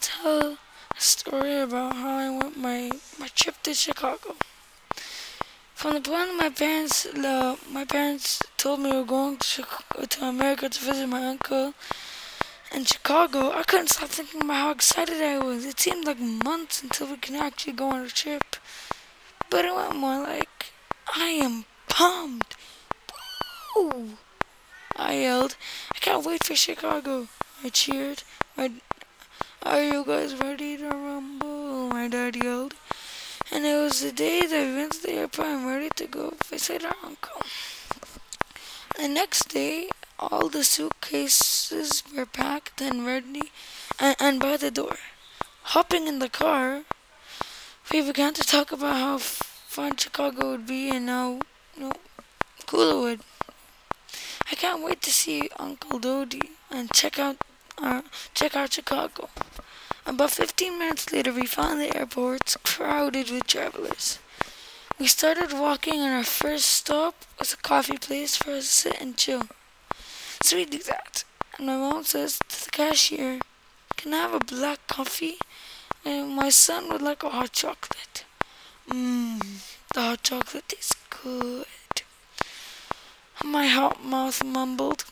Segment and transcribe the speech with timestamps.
[0.00, 0.58] tell
[0.96, 4.36] a story about how I went my my trip to Chicago.
[5.74, 10.04] From the point my parents uh, my parents told me we were going to, Chicago,
[10.06, 11.74] to America to visit my uncle
[12.72, 15.64] in Chicago, I couldn't stop thinking about how excited I was.
[15.64, 18.56] It seemed like months until we could actually go on a trip.
[19.50, 20.72] But it went more like,
[21.16, 22.56] I am pumped.
[23.74, 24.10] Woo!
[24.96, 25.56] I yelled,
[25.92, 27.26] I can't wait for Chicago.
[27.64, 28.22] I cheered.
[28.56, 28.70] My,
[29.62, 31.88] Are you guys ready to rumble?
[31.88, 32.72] My dad yelled.
[33.52, 36.32] And it was the day that we went to the airport and ready to go
[36.46, 37.42] visit our uncle.
[38.96, 43.52] The next day, all the suitcases were packed and ready
[43.98, 44.96] and, and by the door.
[45.74, 46.84] Hopping in the car,
[47.92, 51.40] we began to talk about how fun Chicago would be and how
[51.76, 51.92] know,
[52.64, 53.20] cool it would.
[54.50, 57.36] I can't wait to see Uncle Dodie and check out
[57.82, 58.02] our,
[58.34, 59.28] check out Chicago.
[60.06, 64.18] About 15 minutes later, we found the airport crowded with travelers.
[64.98, 69.00] We started walking, and our first stop was a coffee place for us to sit
[69.00, 69.42] and chill.
[70.42, 71.24] So we do that.
[71.56, 73.40] And my mom says to the cashier,
[73.96, 75.38] Can I have a black coffee?
[76.04, 78.24] And my son would like a hot chocolate.
[78.88, 79.40] Mmm,
[79.94, 81.66] the hot chocolate tastes good.
[83.44, 85.04] My hot mouth mumbled.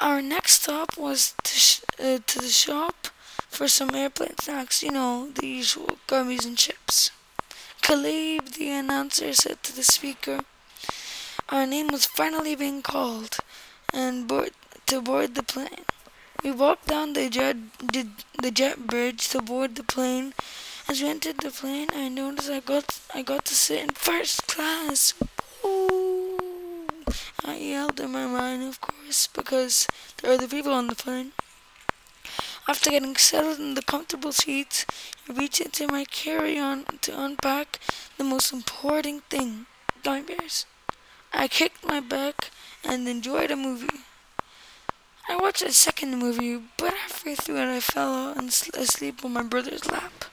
[0.00, 1.54] Our next stop was to,
[1.98, 3.08] uh, to the shop
[3.48, 7.10] for some airplane snacks, you know, the usual gummies and chips.
[7.82, 10.40] Caleb, the announcer, said to the speaker,
[11.48, 13.38] Our name was finally being called
[13.92, 14.52] and board,
[14.86, 15.84] to board the plane.
[16.44, 20.32] We walked down the jet, the jet bridge to board the plane.
[20.88, 24.46] As we entered the plane, I noticed I got I got to sit in first
[24.46, 25.14] class.
[27.44, 29.86] I yelled in my mind, of course, because
[30.18, 31.32] there were the people on the plane.
[32.66, 34.84] After getting settled in the comfortable seats,
[35.28, 37.80] I reached into my carry-on to unpack
[38.18, 39.66] the most important thing,
[40.02, 40.66] gummy bears.
[41.32, 42.50] I kicked my back
[42.84, 44.00] and enjoyed a movie.
[45.28, 48.34] I watched a second movie, but halfway through it I fell
[48.74, 50.24] asleep on my brother's lap.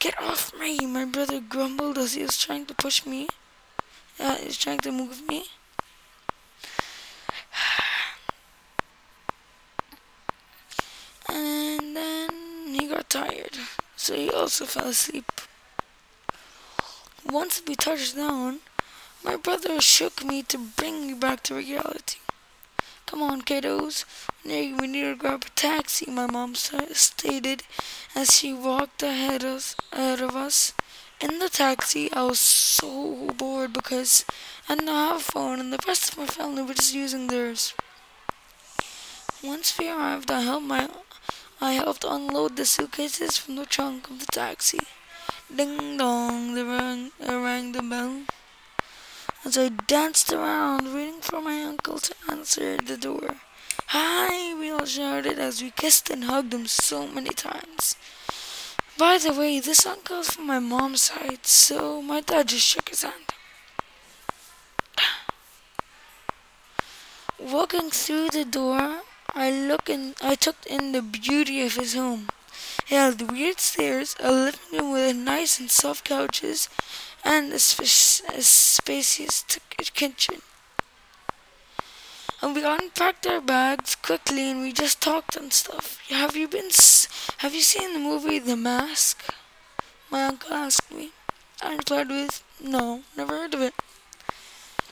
[0.00, 3.28] Get off me, my brother grumbled as he was trying to push me.
[4.20, 5.44] Uh, he was trying to move me.
[11.28, 12.30] And then
[12.74, 13.56] he got tired,
[14.08, 15.30] so he also fell asleep.
[17.30, 18.60] Once we touched down,
[19.22, 22.16] my brother shook me to bring me back to reality.
[23.04, 24.06] Come on, kiddos.
[24.46, 27.64] We need to grab a taxi, my mom stated
[28.14, 30.72] as she walked ahead of, ahead of us.
[31.20, 34.24] In the taxi, I was so bored because
[34.70, 37.74] I didn't have a phone and the rest of my family were just using theirs.
[39.44, 40.88] Once we arrived, I helped my
[41.60, 44.78] I helped unload the suitcases from the trunk of the taxi.
[45.54, 48.22] Ding dong, the rang, rang the bell.
[49.44, 53.36] As I danced around, waiting for my uncle to answer the door.
[53.88, 57.96] Hi, we all shouted as we kissed and hugged him so many times.
[58.96, 63.02] By the way, this uncle's from my mom's side, so my dad just shook his
[63.02, 63.34] hand.
[67.40, 69.02] Walking through the door,
[69.40, 72.28] I look in, I took in the beauty of his home.
[72.88, 76.68] It had weird stairs, a living room with nice and soft couches,
[77.24, 79.60] and a, sp- a spacious t-
[79.94, 80.42] kitchen.
[82.42, 86.00] And we unpacked our bags quickly, and we just talked and stuff.
[86.08, 86.66] Have you been?
[86.66, 87.06] S-
[87.38, 89.22] have you seen the movie The Mask?
[90.10, 91.10] My uncle asked me.
[91.62, 93.74] I replied with, "No, never heard of it."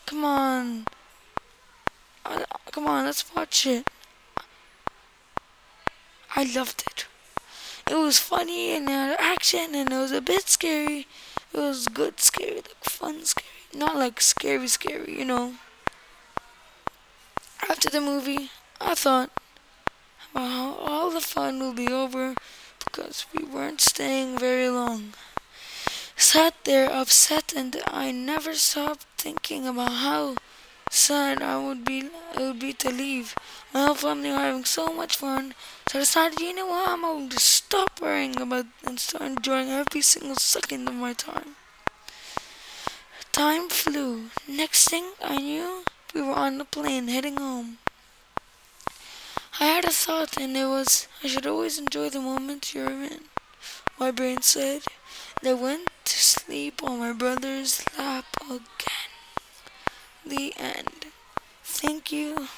[0.06, 0.86] Come on,
[2.70, 3.88] come on, let's watch it.
[6.38, 7.06] I loved it.
[7.90, 11.06] It was funny and had action and it was a bit scary.
[11.54, 13.46] It was good scary, like fun scary.
[13.72, 15.54] Not like scary scary, you know.
[17.66, 18.50] After the movie,
[18.82, 19.30] I thought
[20.30, 22.34] about how all the fun will be over
[22.84, 25.14] because we weren't staying very long.
[26.16, 30.36] Sat there upset and I never stopped thinking about how
[30.90, 33.34] sad I would be it would be to leave.
[33.72, 35.54] My whole family were having so much fun,
[35.88, 39.70] so I decided, you know what, I'm going to stop worrying about and start enjoying
[39.70, 41.56] every single second of my time.
[43.32, 44.30] Time flew.
[44.48, 45.84] Next thing I knew,
[46.14, 47.78] we were on the plane heading home.
[49.60, 53.24] I had a thought, and it was I should always enjoy the moment you're in.
[53.98, 54.82] My brain said,
[55.40, 58.95] and I went to sleep on my brother's lap again.
[60.26, 61.06] The end.
[61.62, 62.48] Thank you.